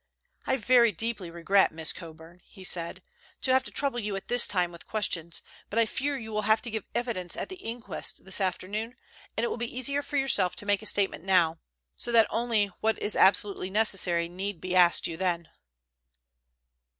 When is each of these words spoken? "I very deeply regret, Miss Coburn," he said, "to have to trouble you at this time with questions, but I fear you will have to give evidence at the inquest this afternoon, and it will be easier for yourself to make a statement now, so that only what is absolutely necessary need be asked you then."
"I 0.47 0.55
very 0.57 0.91
deeply 0.91 1.29
regret, 1.29 1.71
Miss 1.71 1.93
Coburn," 1.93 2.41
he 2.47 2.63
said, 2.63 3.03
"to 3.43 3.53
have 3.53 3.63
to 3.65 3.69
trouble 3.69 3.99
you 3.99 4.15
at 4.15 4.29
this 4.29 4.47
time 4.47 4.71
with 4.71 4.87
questions, 4.87 5.43
but 5.69 5.77
I 5.77 5.85
fear 5.85 6.17
you 6.17 6.31
will 6.31 6.41
have 6.41 6.59
to 6.63 6.71
give 6.71 6.85
evidence 6.95 7.37
at 7.37 7.49
the 7.49 7.57
inquest 7.57 8.25
this 8.25 8.41
afternoon, 8.41 8.95
and 9.37 9.43
it 9.43 9.47
will 9.49 9.57
be 9.57 9.71
easier 9.77 10.01
for 10.01 10.17
yourself 10.17 10.55
to 10.55 10.65
make 10.65 10.81
a 10.81 10.87
statement 10.87 11.23
now, 11.23 11.59
so 11.95 12.11
that 12.13 12.25
only 12.31 12.71
what 12.79 12.97
is 12.97 13.15
absolutely 13.15 13.69
necessary 13.69 14.27
need 14.27 14.59
be 14.59 14.75
asked 14.75 15.05
you 15.05 15.17
then." 15.17 15.49